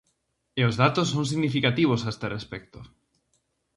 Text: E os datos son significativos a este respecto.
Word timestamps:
E 0.59 0.61
os 0.69 0.75
datos 0.83 1.07
son 1.13 1.23
significativos 1.31 2.01
a 2.03 2.09
este 2.13 2.27
respecto. 2.37 2.79